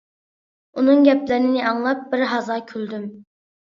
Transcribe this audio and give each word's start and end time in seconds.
ئۇنىڭ 0.79 1.03
گەپلىرىنى 1.09 1.63
ئاڭلاپ 1.73 2.03
بىر 2.15 2.25
ھازا 2.33 2.57
كۈلدۈم. 2.73 3.09